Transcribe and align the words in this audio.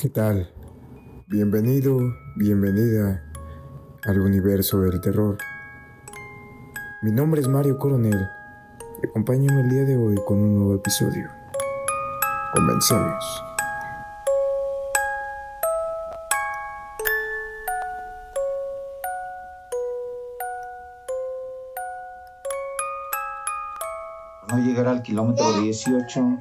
¿Qué 0.00 0.08
tal? 0.08 0.50
Bienvenido, 1.26 1.98
bienvenida 2.34 3.22
al 4.04 4.18
universo 4.22 4.80
del 4.80 4.98
terror. 5.02 5.36
Mi 7.02 7.12
nombre 7.12 7.42
es 7.42 7.48
Mario 7.48 7.76
Coronel 7.76 8.18
acompáñame 9.04 9.60
el 9.60 9.68
día 9.68 9.84
de 9.84 9.98
hoy 9.98 10.14
con 10.26 10.38
un 10.38 10.54
nuevo 10.54 10.74
episodio. 10.76 11.28
Comencemos. 12.54 13.42
no 24.48 24.58
llegar 24.60 24.88
al 24.88 25.02
kilómetro 25.02 25.60
18, 25.60 26.38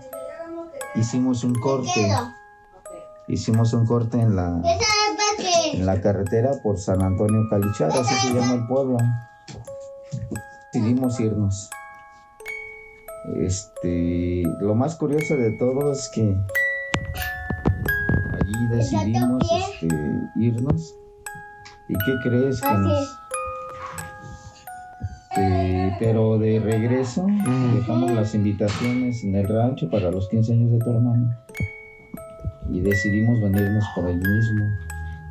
hicimos 0.96 1.44
un 1.44 1.56
corte. 1.56 2.10
Hicimos 3.30 3.74
un 3.74 3.86
corte 3.86 4.20
en 4.20 4.36
la, 4.36 4.60
en 5.74 5.86
la 5.86 6.02
carretera 6.02 6.52
por 6.64 6.80
San 6.80 7.04
Antonio 7.04 7.48
Calichar, 7.48 7.92
así 7.92 8.28
se 8.28 8.34
llama 8.34 8.56
el 8.56 8.66
pueblo. 8.66 8.98
Decidimos 10.74 11.20
irnos. 11.20 11.70
Este, 13.38 14.42
lo 14.62 14.74
más 14.74 14.96
curioso 14.96 15.36
de 15.36 15.52
todo 15.60 15.92
es 15.92 16.10
que 16.16 16.36
allí 18.34 18.68
decidimos 18.72 19.44
este, 19.52 19.88
irnos. 20.36 20.96
¿Y 21.88 21.94
qué 21.94 22.30
crees 22.30 22.60
que 22.62 22.74
nos, 22.74 23.20
este, 25.30 25.96
pero 26.00 26.40
de 26.40 26.60
regreso 26.60 27.28
dejamos 27.76 28.12
las 28.12 28.34
invitaciones 28.34 29.24
en 29.24 29.36
el 29.36 29.48
rancho 29.48 29.88
para 29.90 30.10
los 30.10 30.28
15 30.30 30.54
años 30.54 30.72
de 30.72 30.80
tu 30.80 30.90
hermano 30.90 31.30
y 32.72 32.82
decidimos 32.82 33.42
venirnos 33.42 33.84
por 33.96 34.10
el 34.10 34.18
mismo. 34.18 34.78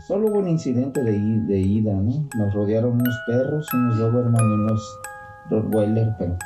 Solo 0.07 0.29
hubo 0.29 0.39
un 0.39 0.49
incidente 0.49 1.03
de, 1.03 1.13
de 1.13 1.59
ida, 1.59 1.95
¿no? 1.95 2.29
Nos 2.37 2.55
rodearon 2.55 2.93
unos 2.93 3.15
perros, 3.27 3.67
unos 3.75 3.99
Doberman 3.99 4.41
y 4.41 4.55
unos 4.55 4.99
Rottweiler, 5.51 6.15
pero 6.19 6.37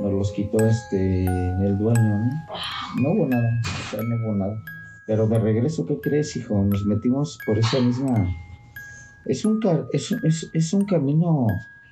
nos 0.00 0.12
los 0.12 0.32
quitó 0.32 0.64
este 0.66 1.24
el 1.24 1.78
dueño, 1.78 2.18
¿no? 2.18 2.30
No 3.00 3.12
hubo 3.12 3.26
nada, 3.28 3.60
o 3.62 3.90
sea, 3.90 4.02
no 4.02 4.16
hubo 4.16 4.34
nada. 4.34 4.56
Pero 5.06 5.26
de 5.26 5.38
regreso, 5.38 5.86
¿qué 5.86 5.98
crees, 6.00 6.36
hijo? 6.36 6.62
Nos 6.64 6.84
metimos 6.84 7.38
por 7.46 7.58
esa 7.58 7.80
misma... 7.80 8.28
Es 9.26 9.44
un, 9.44 9.60
es, 9.92 10.12
es, 10.22 10.50
es 10.52 10.72
un 10.72 10.84
camino 10.84 11.46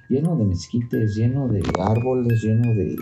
lleno 0.09 0.37
de 0.37 0.45
mezquites, 0.45 1.15
lleno 1.15 1.49
de 1.49 1.63
árboles, 1.79 2.43
lleno 2.43 2.75
de... 2.75 2.97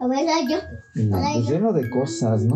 A 0.00 0.08
ver, 0.08 0.26
yo. 0.48 0.58
Pues 0.94 1.48
lleno 1.48 1.72
de 1.72 1.88
cosas, 1.90 2.44
¿no? 2.44 2.54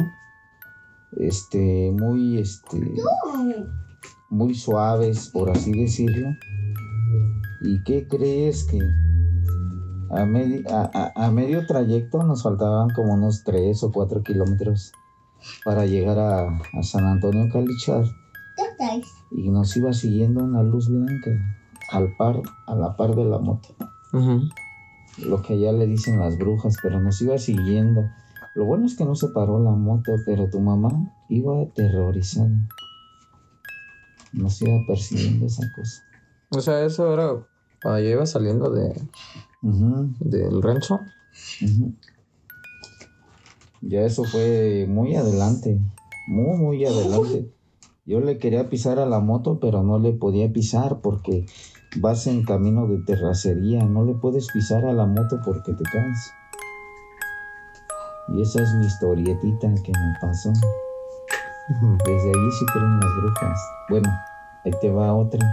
Este, 1.17 1.93
muy, 1.93 2.39
este... 2.39 2.95
Muy 4.29 4.55
suaves, 4.55 5.31
por 5.33 5.51
así 5.51 5.73
decirlo. 5.73 6.29
¿Y 7.63 7.83
qué 7.85 8.07
crees 8.09 8.65
que 8.65 8.79
a, 10.11 11.13
a, 11.15 11.31
medio 11.31 11.67
trayecto 11.67 12.23
nos 12.23 12.43
faltaban 12.43 12.91
como 12.91 13.15
unos 13.15 13.45
3 13.45 13.83
o 13.85 13.93
4 13.93 14.23
kilómetros 14.23 14.93
para 15.65 15.87
llegar 15.87 16.19
a, 16.19 16.49
a 16.49 16.83
San 16.83 17.05
Antonio 17.05 17.49
Calichar? 17.53 18.05
Y 19.31 19.49
nos 19.51 19.77
iba 19.77 19.93
siguiendo 19.93 20.45
una 20.45 20.63
luz 20.63 20.89
blanca 20.89 21.31
al 21.91 22.15
par, 22.17 22.41
a 22.67 22.75
la 22.75 22.97
par 22.97 23.15
de 23.15 23.25
la 23.25 23.39
moto. 23.39 23.69
Lo 25.19 25.43
que 25.43 25.59
ya 25.59 25.73
le 25.73 25.87
dicen 25.87 26.21
las 26.21 26.37
brujas, 26.37 26.77
pero 26.83 27.01
nos 27.01 27.21
iba 27.23 27.39
siguiendo. 27.39 28.09
Lo 28.57 28.65
bueno 28.65 28.87
es 28.87 28.97
que 28.97 29.05
no 29.05 29.15
se 29.15 29.29
paró 29.29 29.63
la 29.63 29.73
moto, 29.73 30.13
pero 30.25 30.49
tu 30.49 30.61
mamá 30.61 30.89
iba 31.29 31.61
aterrorizada. 31.61 32.49
Nos 34.33 34.63
iba 34.63 34.79
persiguiendo 34.89 35.45
esa 35.45 35.63
cosa. 35.77 36.03
O 36.49 36.61
sea, 36.63 36.83
eso 36.83 37.13
era 37.13 37.35
cuando 37.83 38.01
yo 38.01 38.09
iba 38.09 38.25
saliendo 38.25 38.71
de 38.71 38.99
del 39.61 40.63
rancho. 40.63 41.01
Ya 43.83 44.01
eso 44.01 44.25
fue 44.25 44.87
muy 44.89 45.15
adelante, 45.17 45.79
muy, 46.27 46.57
muy 46.57 46.87
adelante. 46.87 47.53
Yo 48.07 48.21
le 48.21 48.39
quería 48.39 48.71
pisar 48.71 48.99
a 48.99 49.05
la 49.05 49.21
moto, 49.21 49.61
pero 49.61 49.83
no 49.83 49.99
le 49.99 50.13
podía 50.13 50.51
pisar 50.51 51.03
porque 51.03 51.45
vas 52.01 52.27
en 52.27 52.43
camino 52.43 52.87
de 52.87 53.03
terracería, 53.05 53.85
no 53.85 54.07
le 54.07 54.15
puedes 54.15 54.47
pisar 54.51 54.87
a 54.87 54.95
la 54.95 55.05
moto 55.05 55.41
porque 55.45 55.75
te 55.75 55.85
caes. 55.85 56.33
Y 58.29 58.43
esa 58.43 58.63
es 58.63 58.75
mi 58.75 58.87
historietita 58.87 59.69
que 59.85 59.93
me 59.93 60.13
pasó. 60.21 60.53
Desde 61.69 62.29
ahí 62.29 62.51
sí 62.59 62.67
creen 62.73 63.01
las 63.01 63.17
brujas. 63.21 63.59
Bueno, 63.89 64.09
ahí 64.65 64.73
te 64.81 64.91
va 64.91 65.15
otra. 65.15 65.45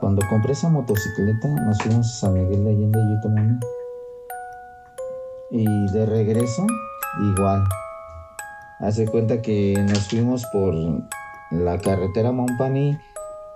Cuando 0.00 0.26
compré 0.28 0.52
esa 0.52 0.68
motocicleta, 0.68 1.48
nos 1.48 1.78
fuimos 1.78 2.06
a 2.06 2.20
San 2.20 2.34
Miguel 2.34 2.64
de 2.64 2.70
Allende 2.70 2.98
y 5.50 5.62
Y 5.62 5.92
de 5.92 6.06
regreso, 6.06 6.66
igual. 7.34 7.62
Hace 8.80 9.06
cuenta 9.06 9.42
que 9.42 9.74
nos 9.88 10.08
fuimos 10.08 10.46
por 10.52 10.74
la 11.50 11.78
carretera 11.78 12.32
Montpaní 12.32 12.98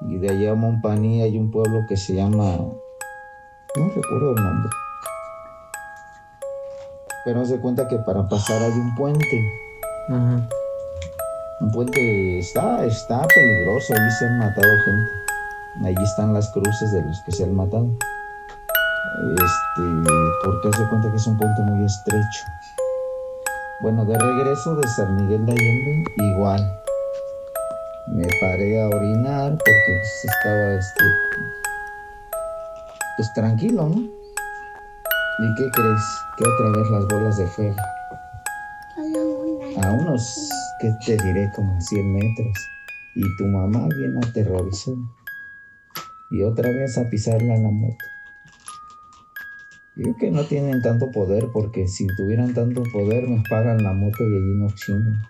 y 0.03 0.19
de 0.19 0.29
allá 0.29 0.53
a 0.53 0.55
Montpaní 0.55 1.23
hay 1.23 1.39
un 1.39 1.51
pueblo 1.51 1.87
que 1.89 1.97
se 1.97 2.15
llama. 2.15 2.57
No 3.77 3.89
recuerdo 3.89 4.35
el 4.37 4.43
nombre. 4.43 4.71
Pero 7.25 7.45
se 7.45 7.59
cuenta 7.61 7.89
que 7.89 7.99
para 7.99 8.29
pasar 8.29 8.63
hay 8.63 8.73
un 8.73 8.95
puente. 8.95 9.41
Un 11.61 11.71
puente 11.73 12.39
está, 12.39 12.85
está 12.85 13.27
peligroso, 13.27 13.95
ahí 13.95 14.11
se 14.19 14.27
han 14.27 14.39
matado 14.39 14.69
gente. 14.85 15.89
Allí 15.89 16.05
están 16.05 16.35
las 16.35 16.51
cruces 16.51 16.93
de 16.93 17.03
los 17.03 17.21
que 17.23 17.33
se 17.33 17.45
han 17.45 17.55
matado. 17.55 17.89
Este, 19.33 20.11
porque 20.45 20.77
se 20.77 20.89
cuenta 20.89 21.11
que 21.11 21.17
es 21.17 21.27
un 21.27 21.39
puente 21.39 21.63
muy 21.63 21.85
estrecho. 21.87 22.45
Bueno, 23.81 24.05
de 24.05 24.19
regreso 24.19 24.77
de 24.77 24.89
San 24.89 25.17
Miguel 25.17 25.47
de 25.47 25.53
Allende, 25.53 26.05
igual 26.17 26.85
me 28.07 28.27
paré 28.41 28.83
a 28.83 28.89
orinar 28.89 29.53
porque 29.53 29.83
pues, 29.87 30.25
estaba 30.25 30.75
este 30.75 31.05
pues 33.17 33.33
tranquilo, 33.33 33.89
¿no? 33.89 34.24
¿Y 35.39 35.55
qué 35.57 35.69
crees? 35.71 36.03
Que 36.37 36.45
otra 36.49 36.71
vez 36.71 36.91
las 36.91 37.09
bolas 37.09 37.37
de 37.37 37.47
fuego. 37.49 37.77
A 39.83 39.91
unos, 39.91 40.49
que 40.81 40.93
te 41.05 41.17
diré? 41.25 41.51
Como 41.57 41.81
100 41.81 42.13
metros. 42.13 42.57
Y 43.17 43.37
tu 43.37 43.47
mamá 43.47 43.89
bien 43.97 44.17
aterrorizada. 44.19 44.97
Y 46.31 46.43
otra 46.43 46.71
vez 46.71 46.97
a 46.99 47.11
pisarla 47.11 47.55
en 47.57 47.63
la 47.65 47.71
moto. 47.71 48.05
Yo 49.97 50.17
que 50.17 50.31
no 50.31 50.45
tienen 50.45 50.83
tanto 50.83 51.11
poder 51.11 51.49
porque 51.53 51.89
si 51.89 52.07
tuvieran 52.17 52.55
tanto 52.55 52.83
poder 52.93 53.29
me 53.29 53.43
pagan 53.49 53.83
la 53.83 53.93
moto 53.93 54.29
y 54.29 54.37
allí 54.37 54.55
no 54.55 54.69
chingan. 54.75 55.23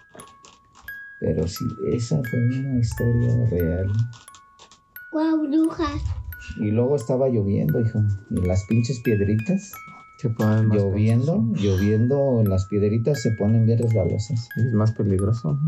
Pero 1.21 1.49
sí, 1.49 1.65
esa 1.93 2.21
fue 2.31 2.39
una 2.41 2.79
historia 2.79 3.47
real. 3.51 3.93
Guau, 5.13 5.47
brujas. 5.47 6.03
Y 6.59 6.71
luego 6.71 6.97
estaba 6.97 7.29
lloviendo, 7.29 7.81
hijo. 7.81 8.03
Y 8.31 8.41
las 8.47 8.65
pinches 8.65 9.01
piedritas. 9.01 9.73
Se 10.25 10.31
ponen 10.31 10.69
más 10.69 10.79
lloviendo, 10.79 11.45
lloviendo, 11.53 12.43
las 12.47 12.65
piedritas 12.65 13.21
se 13.21 13.33
ponen 13.33 13.67
bien 13.67 13.79
resbalosas. 13.79 14.49
Es 14.57 14.73
más 14.73 14.93
peligroso. 14.93 15.59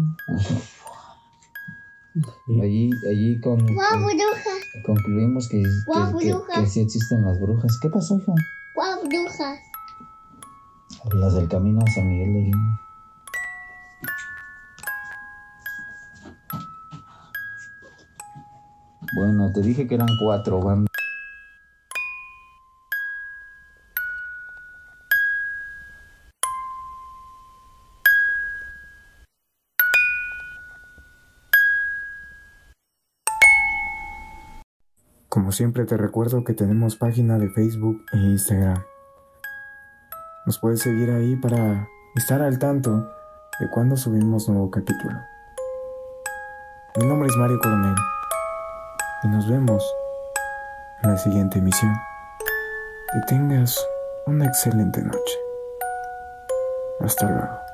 Allí, 2.63 2.89
allí 3.07 3.39
con, 3.43 3.59
Guau, 3.67 4.09
concluimos 4.87 5.47
que, 5.51 5.63
que, 5.63 6.67
sí 6.67 6.81
existen 6.81 7.27
las 7.27 7.39
brujas. 7.39 7.79
¿Qué 7.83 7.91
pasó, 7.91 8.17
hijo? 8.17 8.35
Guau, 8.75 9.07
brujas. 9.07 9.59
Las 11.13 11.35
del 11.35 11.49
camino 11.51 11.81
a 11.87 11.91
San 11.91 12.09
Miguel 12.09 12.33
de 12.33 12.41
Guinea. 12.41 12.81
Bueno, 19.17 19.53
te 19.53 19.61
dije 19.61 19.87
que 19.87 19.97
eran 19.97 20.09
cuatro 20.19 20.63
bandas. 20.63 20.96
Como 35.37 35.53
siempre 35.53 35.85
te 35.85 35.99
recuerdo 35.99 36.45
que 36.45 36.55
tenemos 36.55 36.97
página 36.97 37.39
de 37.39 37.51
Facebook 37.51 38.03
e 38.15 38.17
Instagram. 38.17 38.83
Nos 40.47 40.59
puedes 40.59 40.81
seguir 40.81 41.11
ahí 41.11 41.37
para 41.37 41.87
estar 42.15 42.41
al 42.41 42.59
tanto 42.59 43.07
de 43.61 43.69
cuando 43.69 43.99
subimos 43.99 44.49
nuevo 44.49 44.71
capítulo. 44.71 45.15
Mi 46.97 47.07
nombre 47.07 47.29
es 47.29 47.37
Mario 47.37 47.61
Coronel 47.63 47.95
y 49.25 49.29
nos 49.29 49.47
vemos 49.47 49.85
en 51.03 51.11
la 51.11 51.19
siguiente 51.19 51.59
emisión. 51.59 51.95
Que 53.13 53.21
tengas 53.29 53.79
una 54.27 54.47
excelente 54.47 55.03
noche. 55.03 55.35
Hasta 57.01 57.31
luego. 57.31 57.66